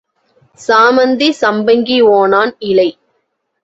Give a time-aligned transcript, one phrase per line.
[0.59, 2.89] சாமந்தி சம்பங்கி ஓணான் இலை.